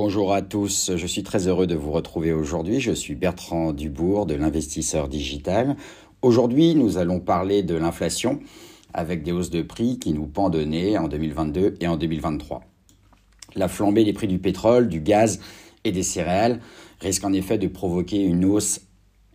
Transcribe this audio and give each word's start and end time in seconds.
Bonjour 0.00 0.32
à 0.32 0.42
tous, 0.42 0.92
je 0.94 1.06
suis 1.08 1.24
très 1.24 1.48
heureux 1.48 1.66
de 1.66 1.74
vous 1.74 1.90
retrouver 1.90 2.32
aujourd'hui. 2.32 2.78
Je 2.78 2.92
suis 2.92 3.16
Bertrand 3.16 3.72
Dubourg 3.72 4.26
de 4.26 4.34
l'investisseur 4.34 5.08
digital. 5.08 5.74
Aujourd'hui, 6.22 6.76
nous 6.76 6.98
allons 6.98 7.18
parler 7.18 7.64
de 7.64 7.74
l'inflation 7.74 8.38
avec 8.94 9.24
des 9.24 9.32
hausses 9.32 9.50
de 9.50 9.60
prix 9.60 9.98
qui 9.98 10.12
nous 10.12 10.28
pendonnaient 10.28 10.96
en 10.96 11.08
2022 11.08 11.74
et 11.80 11.88
en 11.88 11.96
2023. 11.96 12.62
La 13.56 13.66
flambée 13.66 14.04
des 14.04 14.12
prix 14.12 14.28
du 14.28 14.38
pétrole, 14.38 14.88
du 14.88 15.00
gaz 15.00 15.40
et 15.82 15.90
des 15.90 16.04
céréales 16.04 16.60
risque 17.00 17.24
en 17.24 17.32
effet 17.32 17.58
de 17.58 17.66
provoquer 17.66 18.22
une 18.22 18.44
hausse 18.44 18.82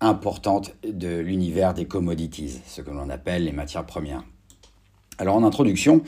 importante 0.00 0.76
de 0.84 1.20
l'univers 1.20 1.72
des 1.72 1.86
commodities, 1.86 2.60
ce 2.66 2.82
que 2.82 2.90
l'on 2.90 3.08
appelle 3.08 3.44
les 3.44 3.52
matières 3.52 3.86
premières. 3.86 4.24
Alors 5.16 5.36
en 5.36 5.42
introduction, 5.42 6.02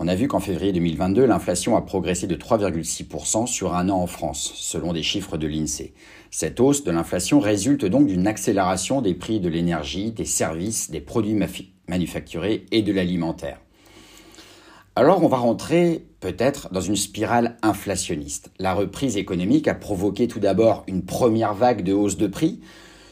on 0.00 0.08
a 0.08 0.14
vu 0.16 0.26
qu'en 0.26 0.40
février 0.40 0.72
2022, 0.72 1.24
l'inflation 1.24 1.76
a 1.76 1.82
progressé 1.82 2.26
de 2.26 2.34
3,6% 2.34 3.46
sur 3.46 3.74
un 3.74 3.88
an 3.88 4.00
en 4.00 4.06
France, 4.06 4.52
selon 4.56 4.92
des 4.92 5.04
chiffres 5.04 5.36
de 5.36 5.46
l'INSEE. 5.46 5.94
Cette 6.32 6.58
hausse 6.58 6.82
de 6.82 6.90
l'inflation 6.90 7.38
résulte 7.38 7.84
donc 7.84 8.08
d'une 8.08 8.26
accélération 8.26 9.02
des 9.02 9.14
prix 9.14 9.38
de 9.38 9.48
l'énergie, 9.48 10.10
des 10.10 10.24
services, 10.24 10.90
des 10.90 11.00
produits 11.00 11.38
manufacturés 11.86 12.66
et 12.72 12.82
de 12.82 12.92
l'alimentaire. 12.92 13.60
Alors 14.96 15.22
on 15.22 15.28
va 15.28 15.38
rentrer 15.38 16.06
peut-être 16.20 16.72
dans 16.72 16.80
une 16.80 16.96
spirale 16.96 17.56
inflationniste. 17.62 18.50
La 18.58 18.74
reprise 18.74 19.16
économique 19.16 19.68
a 19.68 19.74
provoqué 19.74 20.26
tout 20.26 20.40
d'abord 20.40 20.84
une 20.88 21.04
première 21.04 21.54
vague 21.54 21.82
de 21.82 21.92
hausse 21.92 22.16
de 22.16 22.26
prix, 22.26 22.60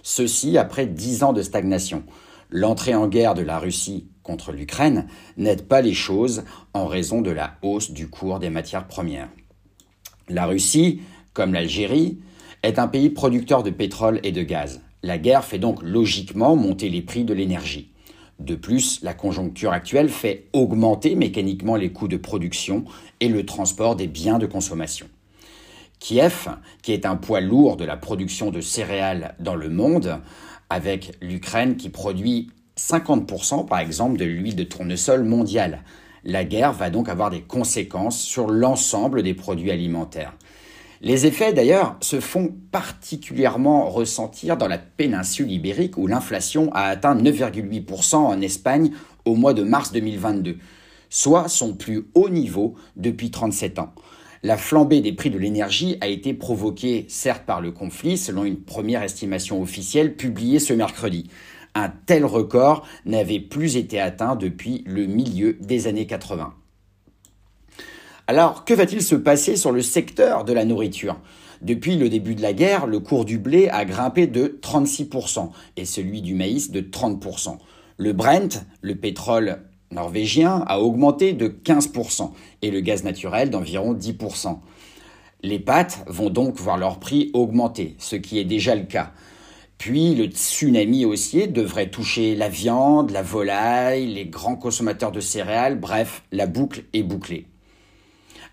ceci 0.02 0.58
après 0.58 0.86
dix 0.86 1.22
ans 1.22 1.32
de 1.32 1.42
stagnation. 1.42 2.02
L'entrée 2.50 2.94
en 2.94 3.08
guerre 3.08 3.34
de 3.34 3.42
la 3.42 3.58
Russie 3.58 4.08
contre 4.22 4.52
l'Ukraine 4.52 5.06
n'aide 5.36 5.66
pas 5.66 5.80
les 5.80 5.94
choses 5.94 6.44
en 6.74 6.86
raison 6.86 7.22
de 7.22 7.30
la 7.30 7.56
hausse 7.62 7.90
du 7.90 8.08
cours 8.08 8.38
des 8.38 8.50
matières 8.50 8.86
premières. 8.86 9.28
La 10.28 10.46
Russie, 10.46 11.02
comme 11.32 11.52
l'Algérie, 11.52 12.18
est 12.62 12.78
un 12.78 12.88
pays 12.88 13.10
producteur 13.10 13.62
de 13.62 13.70
pétrole 13.70 14.20
et 14.22 14.32
de 14.32 14.42
gaz. 14.42 14.80
La 15.02 15.18
guerre 15.18 15.44
fait 15.44 15.58
donc 15.58 15.82
logiquement 15.82 16.54
monter 16.54 16.88
les 16.88 17.02
prix 17.02 17.24
de 17.24 17.34
l'énergie. 17.34 17.90
De 18.38 18.54
plus, 18.54 19.02
la 19.02 19.14
conjoncture 19.14 19.72
actuelle 19.72 20.08
fait 20.08 20.46
augmenter 20.52 21.14
mécaniquement 21.14 21.76
les 21.76 21.92
coûts 21.92 22.08
de 22.08 22.16
production 22.16 22.84
et 23.20 23.28
le 23.28 23.44
transport 23.44 23.96
des 23.96 24.06
biens 24.06 24.38
de 24.38 24.46
consommation. 24.46 25.06
Kiev, 25.98 26.48
qui 26.82 26.92
est 26.92 27.06
un 27.06 27.14
poids 27.14 27.40
lourd 27.40 27.76
de 27.76 27.84
la 27.84 27.96
production 27.96 28.50
de 28.50 28.60
céréales 28.60 29.36
dans 29.38 29.54
le 29.54 29.68
monde, 29.68 30.20
avec 30.70 31.16
l'Ukraine 31.20 31.76
qui 31.76 31.90
produit 31.90 32.50
50% 32.76 33.66
par 33.66 33.80
exemple 33.80 34.18
de 34.18 34.24
l'huile 34.24 34.56
de 34.56 34.64
tournesol 34.64 35.24
mondiale. 35.24 35.82
La 36.24 36.44
guerre 36.44 36.72
va 36.72 36.90
donc 36.90 37.08
avoir 37.08 37.30
des 37.30 37.42
conséquences 37.42 38.20
sur 38.20 38.48
l'ensemble 38.48 39.22
des 39.22 39.34
produits 39.34 39.70
alimentaires. 39.70 40.34
Les 41.00 41.26
effets 41.26 41.52
d'ailleurs 41.52 41.96
se 42.00 42.20
font 42.20 42.54
particulièrement 42.70 43.90
ressentir 43.90 44.56
dans 44.56 44.68
la 44.68 44.78
péninsule 44.78 45.50
ibérique 45.50 45.98
où 45.98 46.06
l'inflation 46.06 46.70
a 46.74 46.82
atteint 46.82 47.16
9,8% 47.16 48.14
en 48.14 48.40
Espagne 48.40 48.92
au 49.24 49.34
mois 49.34 49.52
de 49.52 49.64
mars 49.64 49.90
2022, 49.90 50.58
soit 51.10 51.48
son 51.48 51.74
plus 51.74 52.06
haut 52.14 52.28
niveau 52.28 52.76
depuis 52.94 53.32
37 53.32 53.80
ans. 53.80 53.92
La 54.44 54.56
flambée 54.56 55.00
des 55.00 55.12
prix 55.12 55.30
de 55.30 55.38
l'énergie 55.38 55.96
a 56.00 56.06
été 56.06 56.34
provoquée 56.34 57.06
certes 57.08 57.46
par 57.46 57.60
le 57.60 57.72
conflit 57.72 58.16
selon 58.16 58.44
une 58.44 58.60
première 58.60 59.02
estimation 59.02 59.60
officielle 59.60 60.16
publiée 60.16 60.60
ce 60.60 60.72
mercredi. 60.72 61.28
Un 61.74 61.88
tel 61.88 62.24
record 62.24 62.86
n'avait 63.06 63.40
plus 63.40 63.76
été 63.76 63.98
atteint 63.98 64.36
depuis 64.36 64.84
le 64.86 65.06
milieu 65.06 65.56
des 65.60 65.86
années 65.86 66.06
80. 66.06 66.54
Alors, 68.26 68.64
que 68.64 68.74
va-t-il 68.74 69.02
se 69.02 69.14
passer 69.14 69.56
sur 69.56 69.72
le 69.72 69.82
secteur 69.82 70.44
de 70.44 70.52
la 70.52 70.64
nourriture? 70.64 71.18
Depuis 71.60 71.96
le 71.96 72.08
début 72.08 72.34
de 72.34 72.42
la 72.42 72.52
guerre, 72.52 72.86
le 72.86 72.98
cours 72.98 73.24
du 73.24 73.38
blé 73.38 73.68
a 73.68 73.84
grimpé 73.84 74.26
de 74.26 74.58
36% 74.62 75.50
et 75.76 75.84
celui 75.84 76.20
du 76.20 76.34
maïs 76.34 76.70
de 76.70 76.80
30%. 76.80 77.58
Le 77.98 78.12
Brent, 78.12 78.64
le 78.80 78.96
pétrole 78.96 79.62
norvégien, 79.90 80.64
a 80.66 80.80
augmenté 80.80 81.32
de 81.32 81.48
15% 81.48 82.32
et 82.62 82.70
le 82.70 82.80
gaz 82.80 83.04
naturel 83.04 83.50
d'environ 83.50 83.94
10%. 83.94 84.58
Les 85.42 85.58
pâtes 85.58 86.04
vont 86.06 86.30
donc 86.30 86.56
voir 86.56 86.78
leur 86.78 86.98
prix 86.98 87.30
augmenter, 87.32 87.96
ce 87.98 88.16
qui 88.16 88.38
est 88.38 88.44
déjà 88.44 88.74
le 88.74 88.84
cas. 88.84 89.12
Puis 89.82 90.14
le 90.14 90.26
tsunami 90.26 91.04
haussier 91.04 91.48
devrait 91.48 91.90
toucher 91.90 92.36
la 92.36 92.48
viande, 92.48 93.10
la 93.10 93.22
volaille, 93.22 94.06
les 94.06 94.26
grands 94.26 94.54
consommateurs 94.54 95.10
de 95.10 95.18
céréales, 95.18 95.76
bref, 95.76 96.22
la 96.30 96.46
boucle 96.46 96.84
est 96.92 97.02
bouclée. 97.02 97.48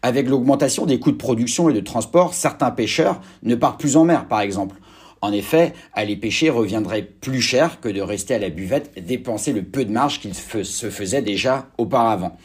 Avec 0.01 0.28
l'augmentation 0.28 0.88
des 0.88 0.97
coûts 0.97 1.12
de 1.12 1.18
production 1.18 1.69
et 1.69 1.73
de 1.73 1.81
transport, 1.81 2.34
certains 2.34 2.72
pêcheurs 2.72 3.22
ne 3.44 3.53
partent 3.53 3.79
plus 3.79 3.95
en 3.95 4.06
mer, 4.06 4.28
par 4.28 4.41
exemple. 4.41 4.78
En 5.22 5.31
effet, 5.31 5.73
aller 5.94 6.18
pêcher 6.18 6.50
reviendrait 6.50 7.03
plus 7.03 7.41
cher 7.41 7.79
que 7.79 7.89
de 7.89 8.01
rester 8.01 8.34
à 8.34 8.39
la 8.39 8.50
buvette 8.50 8.91
et 8.95 9.01
dépenser 9.01 9.53
le 9.53 9.62
peu 9.62 9.85
de 9.85 9.91
marge 9.91 10.22
qu'il 10.22 10.34
se 10.34 10.89
faisait 10.89 11.22
déjà 11.22 11.68
auparavant. 11.78 12.38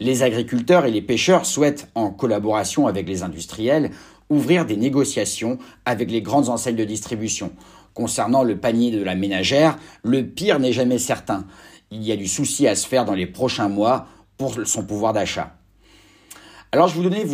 Les 0.00 0.24
agriculteurs 0.24 0.84
et 0.84 0.90
les 0.90 1.00
pêcheurs 1.00 1.46
souhaitent, 1.46 1.88
en 1.94 2.10
collaboration 2.10 2.88
avec 2.88 3.08
les 3.08 3.22
industriels, 3.22 3.92
ouvrir 4.30 4.66
des 4.66 4.76
négociations 4.76 5.58
avec 5.84 6.10
les 6.10 6.22
grandes 6.22 6.48
enseignes 6.48 6.76
de 6.76 6.84
distribution 6.84 7.52
Concernant 7.96 8.42
le 8.42 8.58
panier 8.58 8.90
de 8.90 9.02
la 9.02 9.14
ménagère, 9.14 9.78
le 10.02 10.26
pire 10.26 10.58
n'est 10.58 10.72
jamais 10.72 10.98
certain. 10.98 11.46
Il 11.90 12.02
y 12.02 12.12
a 12.12 12.16
du 12.16 12.26
souci 12.26 12.68
à 12.68 12.74
se 12.74 12.86
faire 12.86 13.06
dans 13.06 13.14
les 13.14 13.26
prochains 13.26 13.70
mois 13.70 14.06
pour 14.36 14.54
son 14.66 14.84
pouvoir 14.84 15.14
d'achat. 15.14 15.56
Alors 16.72 16.88
je, 16.88 17.00
voulais 17.00 17.24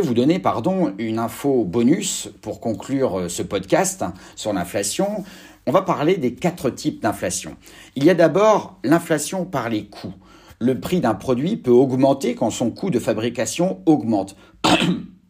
vous 0.00 0.14
donner 0.14 0.40
pardon, 0.40 0.92
une 0.98 1.20
info 1.20 1.64
bonus 1.64 2.30
pour 2.40 2.58
conclure 2.58 3.20
euh, 3.20 3.28
ce 3.28 3.44
podcast 3.44 4.04
sur 4.34 4.52
l'inflation. 4.52 5.22
On 5.68 5.72
va 5.72 5.82
parler 5.82 6.16
des 6.16 6.34
quatre 6.34 6.68
types 6.70 7.00
d'inflation. 7.00 7.56
Il 7.94 8.02
y 8.02 8.10
a 8.10 8.14
d'abord 8.14 8.80
l'inflation 8.82 9.44
par 9.44 9.68
les 9.68 9.86
coûts. 9.86 10.14
Le 10.58 10.80
prix 10.80 11.00
d'un 11.00 11.14
produit 11.14 11.56
peut 11.56 11.70
augmenter 11.70 12.34
quand 12.34 12.50
son 12.50 12.72
coût 12.72 12.90
de 12.90 12.98
fabrication 12.98 13.82
augmente. 13.86 14.36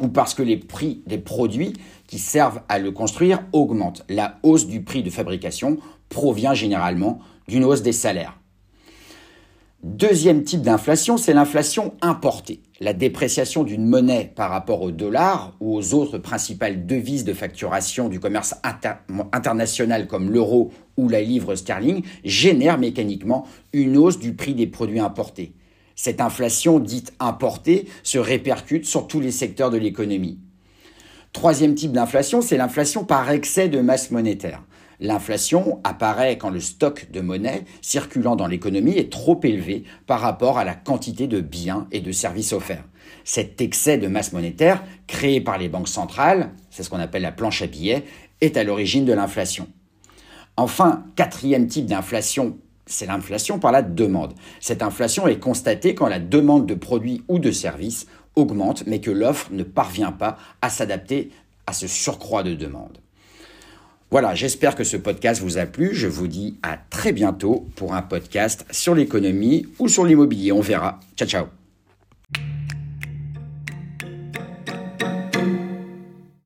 ou 0.00 0.08
parce 0.08 0.34
que 0.34 0.42
les 0.42 0.56
prix 0.56 1.02
des 1.06 1.18
produits 1.18 1.72
qui 2.06 2.18
servent 2.18 2.60
à 2.68 2.78
le 2.78 2.90
construire 2.90 3.44
augmentent. 3.52 4.04
La 4.08 4.38
hausse 4.42 4.66
du 4.66 4.82
prix 4.82 5.02
de 5.02 5.10
fabrication 5.10 5.78
provient 6.08 6.54
généralement 6.54 7.20
d'une 7.48 7.64
hausse 7.64 7.82
des 7.82 7.92
salaires. 7.92 8.38
Deuxième 9.84 10.44
type 10.44 10.62
d'inflation, 10.62 11.18
c'est 11.18 11.34
l'inflation 11.34 11.92
importée. 12.00 12.62
La 12.80 12.94
dépréciation 12.94 13.64
d'une 13.64 13.86
monnaie 13.86 14.32
par 14.34 14.48
rapport 14.48 14.80
au 14.80 14.90
dollar 14.90 15.54
ou 15.60 15.76
aux 15.76 15.92
autres 15.92 16.16
principales 16.16 16.86
devises 16.86 17.24
de 17.24 17.34
facturation 17.34 18.08
du 18.08 18.18
commerce 18.18 18.54
international 19.32 20.06
comme 20.06 20.30
l'euro 20.30 20.72
ou 20.96 21.10
la 21.10 21.20
livre 21.20 21.54
sterling 21.54 22.02
génère 22.24 22.78
mécaniquement 22.78 23.46
une 23.74 23.98
hausse 23.98 24.18
du 24.18 24.32
prix 24.32 24.54
des 24.54 24.66
produits 24.66 25.00
importés. 25.00 25.52
Cette 25.96 26.20
inflation 26.20 26.78
dite 26.78 27.12
importée 27.20 27.86
se 28.02 28.18
répercute 28.18 28.86
sur 28.86 29.06
tous 29.06 29.20
les 29.20 29.30
secteurs 29.30 29.70
de 29.70 29.76
l'économie. 29.76 30.38
Troisième 31.32 31.74
type 31.74 31.92
d'inflation, 31.92 32.40
c'est 32.42 32.56
l'inflation 32.56 33.04
par 33.04 33.30
excès 33.30 33.68
de 33.68 33.80
masse 33.80 34.10
monétaire. 34.10 34.62
L'inflation 35.00 35.80
apparaît 35.82 36.38
quand 36.38 36.50
le 36.50 36.60
stock 36.60 37.10
de 37.10 37.20
monnaie 37.20 37.64
circulant 37.82 38.36
dans 38.36 38.46
l'économie 38.46 38.96
est 38.96 39.10
trop 39.10 39.40
élevé 39.42 39.84
par 40.06 40.20
rapport 40.20 40.58
à 40.58 40.64
la 40.64 40.74
quantité 40.74 41.26
de 41.26 41.40
biens 41.40 41.88
et 41.90 42.00
de 42.00 42.12
services 42.12 42.52
offerts. 42.52 42.84
Cet 43.24 43.60
excès 43.60 43.98
de 43.98 44.06
masse 44.06 44.32
monétaire, 44.32 44.84
créé 45.06 45.40
par 45.40 45.58
les 45.58 45.68
banques 45.68 45.88
centrales, 45.88 46.52
c'est 46.70 46.82
ce 46.82 46.90
qu'on 46.90 47.00
appelle 47.00 47.22
la 47.22 47.32
planche 47.32 47.62
à 47.62 47.66
billets, 47.66 48.04
est 48.40 48.56
à 48.56 48.64
l'origine 48.64 49.04
de 49.04 49.12
l'inflation. 49.12 49.66
Enfin, 50.56 51.04
quatrième 51.16 51.66
type 51.66 51.86
d'inflation 51.86 52.56
c'est 52.86 53.06
l'inflation 53.06 53.58
par 53.58 53.72
la 53.72 53.82
demande. 53.82 54.34
Cette 54.60 54.82
inflation 54.82 55.26
est 55.26 55.38
constatée 55.38 55.94
quand 55.94 56.08
la 56.08 56.18
demande 56.18 56.66
de 56.66 56.74
produits 56.74 57.22
ou 57.28 57.38
de 57.38 57.50
services 57.50 58.06
augmente, 58.36 58.84
mais 58.86 59.00
que 59.00 59.10
l'offre 59.10 59.48
ne 59.52 59.62
parvient 59.62 60.12
pas 60.12 60.36
à 60.62 60.70
s'adapter 60.70 61.30
à 61.66 61.72
ce 61.72 61.86
surcroît 61.86 62.42
de 62.42 62.54
demande. 62.54 62.98
Voilà, 64.10 64.34
j'espère 64.34 64.76
que 64.76 64.84
ce 64.84 64.96
podcast 64.96 65.40
vous 65.40 65.58
a 65.58 65.66
plu. 65.66 65.94
Je 65.94 66.06
vous 66.06 66.28
dis 66.28 66.56
à 66.62 66.76
très 66.76 67.12
bientôt 67.12 67.66
pour 67.74 67.94
un 67.94 68.02
podcast 68.02 68.64
sur 68.70 68.94
l'économie 68.94 69.66
ou 69.78 69.88
sur 69.88 70.04
l'immobilier. 70.04 70.52
On 70.52 70.60
verra. 70.60 71.00
Ciao, 71.16 71.28
ciao. 71.28 71.63